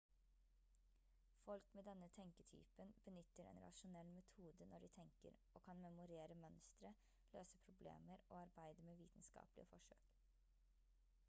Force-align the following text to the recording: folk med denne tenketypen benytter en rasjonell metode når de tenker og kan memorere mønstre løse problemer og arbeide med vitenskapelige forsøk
folk 1.47 1.63
med 1.79 1.83
denne 1.87 2.07
tenketypen 2.15 2.93
benytter 3.09 3.49
en 3.49 3.59
rasjonell 3.65 4.09
metode 4.15 4.69
når 4.71 4.83
de 4.85 4.89
tenker 4.97 5.37
og 5.59 5.65
kan 5.69 5.83
memorere 5.85 6.39
mønstre 6.47 6.93
løse 7.37 7.63
problemer 7.69 8.25
og 8.29 8.35
arbeide 8.41 8.89
med 8.91 9.01
vitenskapelige 9.05 9.71
forsøk 9.77 10.13